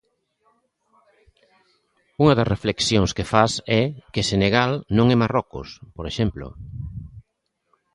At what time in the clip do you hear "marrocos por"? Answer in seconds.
5.21-6.05